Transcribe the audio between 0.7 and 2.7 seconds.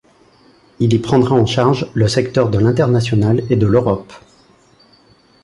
Il y prendra en charge le secteur de